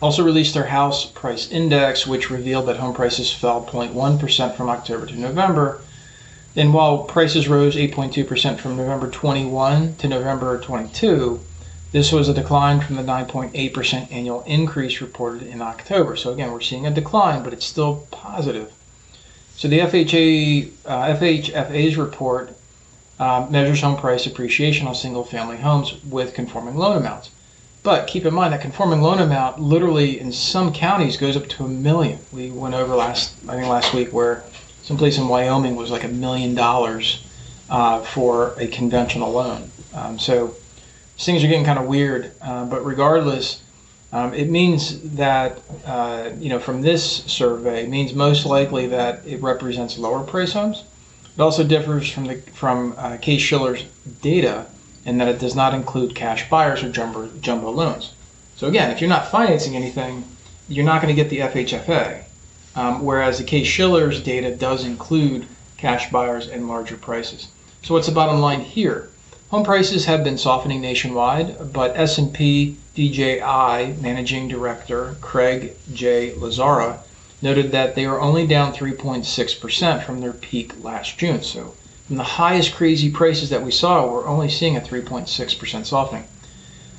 also 0.00 0.24
released 0.24 0.54
their 0.54 0.66
house 0.66 1.04
price 1.04 1.50
index, 1.50 2.06
which 2.06 2.30
revealed 2.30 2.66
that 2.66 2.78
home 2.78 2.94
prices 2.94 3.32
fell 3.32 3.64
0.1% 3.64 4.54
from 4.56 4.70
October 4.70 5.06
to 5.06 5.16
November. 5.16 5.82
And 6.54 6.72
while 6.72 7.04
prices 7.04 7.48
rose 7.48 7.76
8.2% 7.76 8.58
from 8.58 8.76
November 8.76 9.10
21 9.10 9.96
to 9.96 10.08
November 10.08 10.58
22, 10.58 11.40
this 11.92 12.10
was 12.10 12.28
a 12.28 12.34
decline 12.34 12.80
from 12.80 12.96
the 12.96 13.02
9.8% 13.02 14.10
annual 14.10 14.42
increase 14.42 15.02
reported 15.02 15.42
in 15.42 15.60
October. 15.60 16.16
So 16.16 16.32
again, 16.32 16.52
we're 16.52 16.60
seeing 16.62 16.86
a 16.86 16.90
decline, 16.90 17.42
but 17.42 17.52
it's 17.52 17.66
still 17.66 18.06
positive. 18.10 18.72
So 19.56 19.68
the 19.68 19.80
FHA, 19.80 20.70
uh, 20.86 21.16
FHFA's 21.16 21.96
report 21.96 22.56
uh, 23.18 23.46
measures 23.50 23.80
home 23.80 23.96
price 23.96 24.26
appreciation 24.26 24.86
on 24.86 24.94
single-family 24.94 25.58
homes 25.58 26.02
with 26.04 26.34
conforming 26.34 26.76
loan 26.76 26.96
amounts. 26.96 27.30
But 27.82 28.08
keep 28.08 28.26
in 28.26 28.34
mind 28.34 28.52
that 28.52 28.60
conforming 28.60 29.00
loan 29.00 29.20
amount 29.20 29.60
literally 29.60 30.18
in 30.18 30.32
some 30.32 30.72
counties 30.72 31.16
goes 31.16 31.36
up 31.36 31.46
to 31.50 31.64
a 31.64 31.68
million. 31.68 32.18
We 32.32 32.50
went 32.50 32.74
over 32.74 32.94
last, 32.94 33.34
I 33.48 33.54
think 33.54 33.68
last 33.68 33.94
week, 33.94 34.12
where 34.12 34.42
someplace 34.82 35.18
in 35.18 35.28
Wyoming 35.28 35.76
was 35.76 35.90
like 35.90 36.04
a 36.04 36.08
million 36.08 36.54
dollars 36.54 37.24
uh, 37.70 38.00
for 38.00 38.54
a 38.58 38.66
conventional 38.66 39.32
loan. 39.32 39.70
Um, 39.94 40.18
so 40.18 40.54
things 41.18 41.42
are 41.42 41.48
getting 41.48 41.64
kind 41.64 41.78
of 41.78 41.86
weird. 41.86 42.32
Uh, 42.40 42.64
but 42.64 42.84
regardless, 42.84 43.62
um, 44.12 44.34
it 44.34 44.48
means 44.48 45.00
that 45.16 45.60
uh, 45.84 46.30
you 46.38 46.48
know 46.48 46.58
from 46.58 46.82
this 46.82 47.24
survey 47.24 47.86
means 47.86 48.14
most 48.14 48.46
likely 48.46 48.86
that 48.88 49.26
it 49.26 49.42
represents 49.42 49.98
lower 49.98 50.22
price 50.22 50.52
homes. 50.52 50.84
It 51.36 51.42
also 51.42 51.64
differs 51.64 52.10
from 52.10 52.24
the 52.24 52.36
from 52.54 52.94
uh, 52.96 53.18
Case 53.18 53.42
Shiller's 53.42 53.84
data 54.22 54.66
in 55.04 55.18
that 55.18 55.28
it 55.28 55.38
does 55.38 55.54
not 55.54 55.74
include 55.74 56.14
cash 56.14 56.48
buyers 56.48 56.82
or 56.82 56.90
jumbo 56.90 57.28
jumbo 57.40 57.70
loans. 57.70 58.14
So 58.56 58.66
again, 58.68 58.90
if 58.90 59.00
you're 59.00 59.10
not 59.10 59.30
financing 59.30 59.76
anything, 59.76 60.24
you're 60.68 60.84
not 60.84 61.02
going 61.02 61.14
to 61.14 61.22
get 61.22 61.28
the 61.28 61.40
FHFA. 61.40 62.22
Um, 62.74 63.04
whereas 63.04 63.38
the 63.38 63.44
Case 63.44 63.66
Shiller's 63.66 64.22
data 64.22 64.54
does 64.54 64.84
include 64.84 65.46
cash 65.76 66.10
buyers 66.10 66.48
and 66.48 66.68
larger 66.68 66.96
prices. 66.96 67.48
So 67.82 67.94
what's 67.94 68.06
the 68.06 68.14
bottom 68.14 68.40
line 68.40 68.60
here? 68.60 69.10
Home 69.50 69.62
prices 69.62 70.06
have 70.06 70.24
been 70.24 70.38
softening 70.38 70.80
nationwide, 70.80 71.72
but 71.72 71.96
S&P 71.96 72.76
DJI 72.94 73.94
managing 74.00 74.48
director 74.48 75.16
Craig 75.20 75.76
J. 75.92 76.32
Lazzara 76.32 76.98
noted 77.46 77.70
that 77.70 77.94
they 77.94 78.04
are 78.04 78.20
only 78.20 78.44
down 78.44 78.72
3.6% 78.72 80.02
from 80.02 80.20
their 80.20 80.32
peak 80.32 80.82
last 80.82 81.16
June. 81.16 81.40
So 81.42 81.74
from 82.08 82.16
the 82.16 82.24
highest 82.24 82.74
crazy 82.74 83.08
prices 83.08 83.50
that 83.50 83.62
we 83.62 83.70
saw, 83.70 84.04
we're 84.04 84.26
only 84.26 84.50
seeing 84.50 84.76
a 84.76 84.80
3.6% 84.80 85.86
softening. 85.86 86.24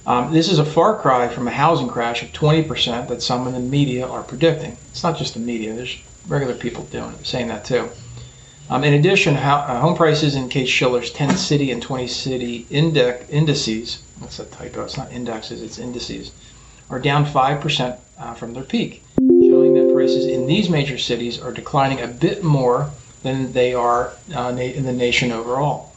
Um, 0.06 0.32
this 0.32 0.50
is 0.50 0.58
a 0.58 0.66
far 0.66 0.98
cry 0.98 1.28
from 1.28 1.50
a 1.50 1.52
housing 1.52 1.90
crash 1.90 2.24
of 2.24 2.32
20% 2.32 3.10
that 3.10 3.22
some 3.22 3.46
in 3.46 3.54
the 3.54 3.60
media 3.60 4.08
are 4.08 4.24
predicting. 4.24 4.78
It's 4.90 5.04
not 5.04 5.18
just 5.18 5.34
the 5.34 5.42
media, 5.42 5.74
there's 5.74 5.98
regular 6.30 6.56
people 6.56 6.86
doing 6.86 7.12
it, 7.12 7.28
saying 7.28 7.50
that 7.50 7.66
too. 7.66 7.90
Um, 8.70 8.86
in 8.86 8.94
addition, 8.94 9.36
uh, 9.36 9.82
home 9.82 9.98
prices 9.98 10.36
in 10.36 10.48
Case 10.48 10.70
Shiller's 10.70 11.12
10 11.12 11.36
city 11.36 11.72
and 11.72 11.82
20 11.82 12.08
city 12.08 12.66
index, 12.70 13.30
indices, 13.30 14.02
that's 14.22 14.40
a 14.40 14.46
typo, 14.46 14.86
it's 14.86 14.96
not 14.96 15.12
indexes, 15.12 15.62
it's 15.62 15.78
indices, 15.78 16.32
are 16.90 17.00
down 17.00 17.26
5% 17.26 18.00
uh, 18.18 18.34
from 18.34 18.54
their 18.54 18.64
peak, 18.64 19.04
prices 20.08 20.26
in 20.26 20.48
these 20.48 20.70
major 20.70 20.98
cities 20.98 21.38
are 21.38 21.52
declining 21.52 22.00
a 22.00 22.08
bit 22.08 22.42
more 22.42 22.90
than 23.24 23.52
they 23.52 23.74
are 23.74 24.14
uh, 24.34 24.56
in 24.58 24.86
the 24.86 24.94
nation 24.94 25.34
overall. 25.34 25.92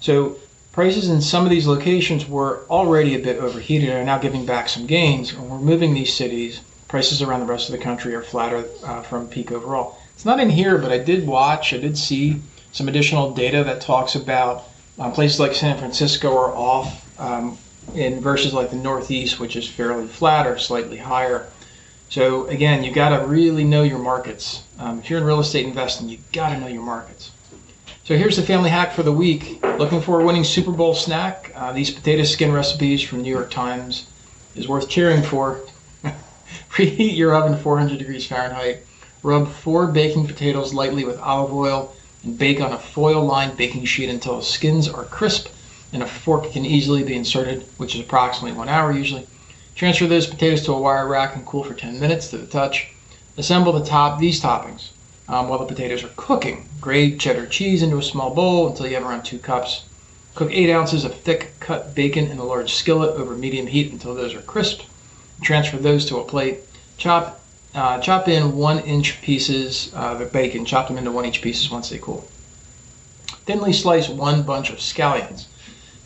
So 0.00 0.36
prices 0.72 1.08
in 1.08 1.20
some 1.20 1.44
of 1.44 1.50
these 1.50 1.66
locations 1.66 2.26
were 2.26 2.64
already 2.68 3.14
a 3.14 3.22
bit 3.22 3.38
overheated 3.38 3.90
and 3.90 3.98
are 3.98 4.04
now 4.04 4.18
giving 4.18 4.44
back 4.44 4.68
some 4.68 4.86
gains. 4.86 5.32
When 5.32 5.48
we're 5.48 5.58
moving 5.58 5.94
these 5.94 6.12
cities, 6.12 6.60
prices 6.88 7.22
around 7.22 7.40
the 7.40 7.46
rest 7.46 7.68
of 7.68 7.72
the 7.72 7.84
country 7.84 8.16
are 8.16 8.22
flatter 8.22 8.64
uh, 8.84 9.02
from 9.02 9.28
peak 9.28 9.52
overall. 9.52 9.96
It's 10.14 10.24
not 10.24 10.40
in 10.40 10.50
here, 10.50 10.76
but 10.76 10.90
I 10.90 10.98
did 10.98 11.24
watch, 11.24 11.72
I 11.72 11.78
did 11.78 11.96
see 11.96 12.42
some 12.72 12.88
additional 12.88 13.32
data 13.32 13.62
that 13.62 13.80
talks 13.80 14.16
about 14.16 14.64
um, 14.98 15.12
places 15.12 15.38
like 15.38 15.54
San 15.54 15.78
Francisco 15.78 16.36
are 16.36 16.54
off 16.56 17.20
um, 17.20 17.56
in 17.94 18.20
versus 18.20 18.52
like 18.52 18.70
the 18.70 18.76
Northeast, 18.76 19.38
which 19.38 19.54
is 19.54 19.68
fairly 19.68 20.08
flat 20.08 20.48
or 20.48 20.58
slightly 20.58 20.96
higher. 20.96 21.46
So 22.12 22.46
again, 22.48 22.84
you 22.84 22.92
got 22.92 23.18
to 23.18 23.26
really 23.26 23.64
know 23.64 23.84
your 23.84 23.98
markets. 23.98 24.64
Um, 24.78 24.98
if 24.98 25.08
you're 25.08 25.18
in 25.18 25.24
real 25.24 25.40
estate 25.40 25.64
investing, 25.64 26.10
you 26.10 26.18
got 26.30 26.50
to 26.50 26.60
know 26.60 26.66
your 26.66 26.82
markets. 26.82 27.30
So 28.04 28.18
here's 28.18 28.36
the 28.36 28.42
family 28.42 28.68
hack 28.68 28.92
for 28.92 29.02
the 29.02 29.10
week. 29.10 29.64
Looking 29.78 30.02
for 30.02 30.20
a 30.20 30.24
winning 30.26 30.44
Super 30.44 30.72
Bowl 30.72 30.92
snack? 30.92 31.50
Uh, 31.54 31.72
these 31.72 31.90
potato 31.90 32.24
skin 32.24 32.52
recipes 32.52 33.00
from 33.00 33.22
New 33.22 33.30
York 33.30 33.50
Times 33.50 34.08
is 34.54 34.68
worth 34.68 34.90
cheering 34.90 35.22
for. 35.22 35.62
Preheat 36.68 37.16
your 37.16 37.34
oven 37.34 37.52
to 37.52 37.58
400 37.58 37.98
degrees 37.98 38.26
Fahrenheit. 38.26 38.80
Rub 39.22 39.48
four 39.48 39.86
baking 39.86 40.26
potatoes 40.26 40.74
lightly 40.74 41.06
with 41.06 41.18
olive 41.18 41.54
oil 41.54 41.96
and 42.24 42.36
bake 42.36 42.60
on 42.60 42.74
a 42.74 42.78
foil-lined 42.78 43.56
baking 43.56 43.86
sheet 43.86 44.10
until 44.10 44.36
the 44.36 44.44
skins 44.44 44.86
are 44.86 45.04
crisp 45.04 45.48
and 45.94 46.02
a 46.02 46.06
fork 46.06 46.52
can 46.52 46.66
easily 46.66 47.02
be 47.04 47.14
inserted, 47.14 47.64
which 47.78 47.94
is 47.94 48.02
approximately 48.02 48.54
one 48.54 48.68
hour 48.68 48.92
usually. 48.92 49.26
Transfer 49.74 50.06
those 50.06 50.26
potatoes 50.26 50.62
to 50.62 50.72
a 50.72 50.80
wire 50.80 51.08
rack 51.08 51.34
and 51.34 51.46
cool 51.46 51.64
for 51.64 51.74
10 51.74 51.98
minutes 51.98 52.28
to 52.28 52.38
the 52.38 52.46
touch. 52.46 52.88
Assemble 53.36 53.72
the 53.72 53.84
top 53.84 54.18
these 54.18 54.40
toppings 54.40 54.90
um, 55.28 55.48
while 55.48 55.58
the 55.58 55.64
potatoes 55.64 56.04
are 56.04 56.10
cooking. 56.16 56.68
Grate 56.80 57.18
cheddar 57.18 57.46
cheese 57.46 57.82
into 57.82 57.96
a 57.96 58.02
small 58.02 58.34
bowl 58.34 58.68
until 58.68 58.86
you 58.86 58.94
have 58.94 59.04
around 59.04 59.22
two 59.22 59.38
cups. 59.38 59.84
Cook 60.34 60.50
eight 60.52 60.70
ounces 60.70 61.04
of 61.04 61.14
thick 61.14 61.58
cut 61.60 61.94
bacon 61.94 62.26
in 62.26 62.38
a 62.38 62.44
large 62.44 62.72
skillet 62.72 63.16
over 63.16 63.34
medium 63.34 63.66
heat 63.66 63.92
until 63.92 64.14
those 64.14 64.34
are 64.34 64.42
crisp. 64.42 64.82
Transfer 65.42 65.76
those 65.76 66.06
to 66.06 66.18
a 66.18 66.24
plate. 66.24 66.60
Chop 66.96 67.40
uh, 67.74 67.98
chop 68.00 68.28
in 68.28 68.54
one 68.54 68.80
inch 68.80 69.22
pieces 69.22 69.88
of 69.94 70.20
uh, 70.20 70.24
bacon, 70.26 70.64
chop 70.64 70.88
them 70.88 70.98
into 70.98 71.10
one 71.10 71.24
inch 71.24 71.40
pieces 71.40 71.70
once 71.70 71.88
they 71.88 71.96
cool. 71.96 72.20
Thinly 73.46 73.72
slice 73.72 74.08
one 74.10 74.42
bunch 74.42 74.68
of 74.68 74.76
scallions. 74.76 75.46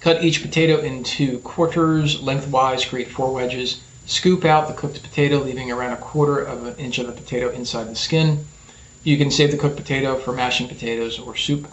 Cut 0.00 0.22
each 0.22 0.42
potato 0.42 0.78
into 0.78 1.38
quarters 1.38 2.20
lengthwise, 2.22 2.84
create 2.84 3.10
four 3.10 3.32
wedges. 3.32 3.80
Scoop 4.06 4.44
out 4.44 4.68
the 4.68 4.74
cooked 4.74 5.02
potato, 5.02 5.38
leaving 5.38 5.72
around 5.72 5.92
a 5.92 5.96
quarter 5.96 6.38
of 6.38 6.64
an 6.64 6.76
inch 6.76 6.98
of 6.98 7.06
the 7.06 7.12
potato 7.12 7.50
inside 7.50 7.88
the 7.88 7.96
skin. 7.96 8.44
You 9.02 9.16
can 9.16 9.30
save 9.30 9.50
the 9.50 9.56
cooked 9.56 9.76
potato 9.76 10.16
for 10.16 10.32
mashing 10.32 10.68
potatoes 10.68 11.18
or 11.18 11.34
soup. 11.34 11.66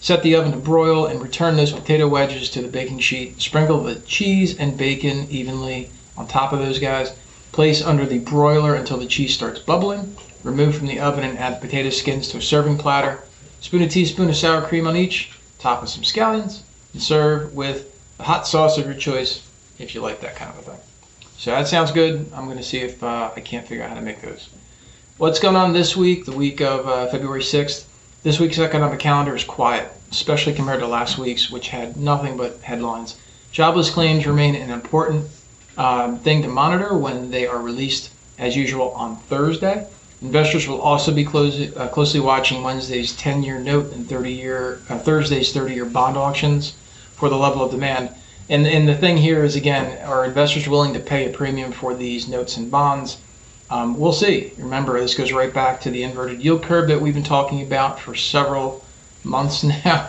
Set 0.00 0.22
the 0.22 0.34
oven 0.34 0.52
to 0.52 0.58
broil 0.58 1.06
and 1.06 1.22
return 1.22 1.56
those 1.56 1.72
potato 1.72 2.08
wedges 2.08 2.50
to 2.50 2.60
the 2.62 2.68
baking 2.68 2.98
sheet. 2.98 3.40
Sprinkle 3.40 3.82
the 3.82 3.96
cheese 4.00 4.56
and 4.58 4.76
bacon 4.76 5.26
evenly 5.30 5.90
on 6.16 6.26
top 6.26 6.52
of 6.52 6.58
those 6.58 6.78
guys. 6.78 7.12
Place 7.52 7.82
under 7.82 8.04
the 8.04 8.18
broiler 8.18 8.74
until 8.74 8.96
the 8.96 9.06
cheese 9.06 9.32
starts 9.32 9.60
bubbling. 9.60 10.16
Remove 10.42 10.76
from 10.76 10.88
the 10.88 11.00
oven 11.00 11.24
and 11.24 11.38
add 11.38 11.56
the 11.56 11.66
potato 11.66 11.90
skins 11.90 12.28
to 12.28 12.38
a 12.38 12.42
serving 12.42 12.78
platter. 12.78 13.22
Spoon 13.60 13.82
a 13.82 13.88
teaspoon 13.88 14.28
of 14.28 14.36
sour 14.36 14.62
cream 14.62 14.86
on 14.86 14.96
each. 14.96 15.30
Top 15.58 15.80
with 15.80 15.90
some 15.90 16.02
scallions. 16.02 16.62
Serve 16.98 17.54
with 17.54 17.88
a 18.18 18.22
hot 18.22 18.46
sauce 18.46 18.78
of 18.78 18.84
your 18.84 18.94
choice 18.94 19.48
if 19.78 19.94
you 19.94 20.00
like 20.00 20.20
that 20.20 20.36
kind 20.36 20.50
of 20.50 20.58
a 20.58 20.62
thing. 20.62 20.80
So 21.38 21.50
that 21.50 21.66
sounds 21.66 21.90
good. 21.90 22.30
I'm 22.34 22.44
going 22.44 22.58
to 22.58 22.62
see 22.62 22.78
if 22.78 23.02
uh, 23.02 23.30
I 23.34 23.40
can't 23.40 23.66
figure 23.66 23.82
out 23.82 23.90
how 23.90 23.96
to 23.96 24.02
make 24.02 24.20
those. 24.20 24.48
What's 25.18 25.40
going 25.40 25.56
on 25.56 25.72
this 25.72 25.96
week, 25.96 26.24
the 26.24 26.36
week 26.36 26.60
of 26.60 26.86
uh, 26.86 27.06
February 27.08 27.42
6th? 27.42 27.84
This 28.22 28.38
week's 28.38 28.58
economic 28.58 29.00
calendar 29.00 29.34
is 29.34 29.42
quiet, 29.42 29.90
especially 30.10 30.54
compared 30.54 30.80
to 30.80 30.86
last 30.86 31.18
week's, 31.18 31.50
which 31.50 31.68
had 31.68 31.96
nothing 31.96 32.36
but 32.36 32.60
headlines. 32.60 33.16
Jobless 33.50 33.90
claims 33.90 34.26
remain 34.26 34.54
an 34.54 34.70
important 34.70 35.28
um, 35.76 36.18
thing 36.18 36.42
to 36.42 36.48
monitor 36.48 36.96
when 36.96 37.30
they 37.30 37.46
are 37.46 37.60
released 37.60 38.12
as 38.38 38.56
usual 38.56 38.90
on 38.92 39.16
Thursday. 39.16 39.86
Investors 40.22 40.68
will 40.68 40.80
also 40.80 41.12
be 41.12 41.24
close, 41.24 41.76
uh, 41.76 41.88
closely 41.88 42.20
watching 42.20 42.62
Wednesday's 42.62 43.12
10-year 43.12 43.58
note 43.58 43.92
and 43.92 44.06
30-year 44.06 44.80
uh, 44.88 44.98
Thursday's 44.98 45.52
30-year 45.52 45.84
bond 45.84 46.16
auctions 46.16 46.74
for 47.14 47.28
the 47.28 47.36
level 47.36 47.62
of 47.62 47.72
demand. 47.72 48.14
And, 48.48 48.66
and 48.66 48.88
the 48.88 48.96
thing 48.96 49.16
here 49.16 49.44
is 49.44 49.56
again, 49.56 50.04
are 50.04 50.24
investors 50.24 50.68
willing 50.68 50.92
to 50.94 51.00
pay 51.00 51.28
a 51.28 51.32
premium 51.32 51.72
for 51.72 51.94
these 51.94 52.28
notes 52.28 52.56
and 52.56 52.70
bonds? 52.70 53.18
Um, 53.70 53.98
we'll 53.98 54.12
see. 54.12 54.52
Remember, 54.58 55.00
this 55.00 55.14
goes 55.14 55.32
right 55.32 55.52
back 55.52 55.80
to 55.80 55.90
the 55.90 56.02
inverted 56.02 56.42
yield 56.42 56.62
curve 56.62 56.88
that 56.88 57.00
we've 57.00 57.14
been 57.14 57.22
talking 57.22 57.62
about 57.62 57.98
for 57.98 58.14
several 58.14 58.84
months 59.24 59.64
now, 59.84 60.08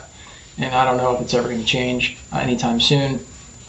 and 0.57 0.75
I 0.75 0.85
don't 0.85 0.97
know 0.97 1.15
if 1.15 1.21
it's 1.21 1.33
ever 1.33 1.47
going 1.47 1.61
to 1.61 1.65
change 1.65 2.17
anytime 2.33 2.79
soon. 2.79 3.19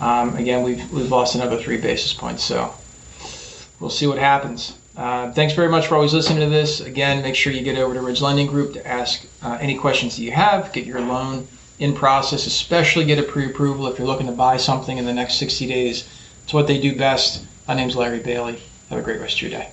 Um, 0.01 0.37
again, 0.37 0.65
we've 0.65 0.91
we've 0.91 1.11
lost 1.11 1.37
another 1.37 1.57
three 1.57 1.77
basis 1.77 2.13
points, 2.13 2.43
so 2.43 2.75
we'll 3.79 3.89
see 3.89 4.09
what 4.09 4.19
happens. 4.19 4.77
Uh, 4.97 5.33
thanks 5.33 5.55
very 5.55 5.69
much 5.69 5.89
for 5.89 5.97
always 5.97 6.15
listening 6.15 6.41
to 6.41 6.49
this. 6.49 6.81
Again, 6.81 7.23
make 7.23 7.35
sure 7.35 7.53
you 7.53 7.63
get 7.63 7.79
over 7.79 7.95
to 7.95 8.01
Ridge 8.01 8.21
Lending 8.21 8.47
Group 8.47 8.75
to 8.75 8.87
ask 8.87 9.27
uh, 9.43 9.59
any 9.61 9.77
questions 9.77 10.17
that 10.17 10.23
you 10.23 10.31
have, 10.31 10.73
get 10.73 10.87
your 10.87 11.01
loan 11.01 11.49
in 11.81 11.95
process, 11.95 12.47
especially 12.47 13.05
get 13.05 13.19
a 13.19 13.23
pre-approval 13.23 13.89
if 13.89 13.99
you're 13.99 14.07
looking 14.07 14.27
to 14.27 14.33
buy 14.33 14.57
something 14.57 14.97
in 14.97 15.05
the 15.05 15.13
next 15.13 15.35
60 15.39 15.67
days. 15.67 16.09
It's 16.45 16.55
what 16.55 16.69
they 16.69 16.81
do 16.81 16.97
best. 16.97 17.45
My 17.67 17.75
name's 17.75 17.97
Larry 17.97 18.21
Bailey. 18.21 18.61
Have 18.91 18.99
a 18.99 19.03
great 19.03 19.21
rest 19.21 19.37
of 19.37 19.43
your 19.43 19.51
day. 19.51 19.71